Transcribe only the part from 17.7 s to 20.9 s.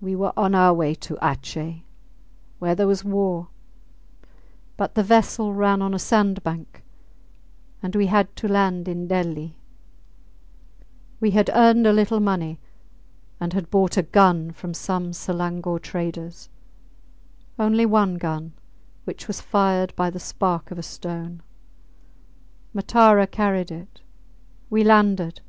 one gun, which was fired by the spark of a